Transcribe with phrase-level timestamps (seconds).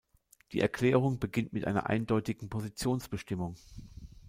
[0.51, 3.55] Die Erklärung beginnt mit einer eindeutigen Positionsbestimmung.